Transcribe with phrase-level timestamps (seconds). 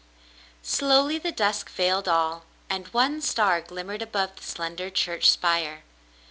[0.63, 5.83] Slowly the dusk veiled all, and one star glimmered above the slender church spire.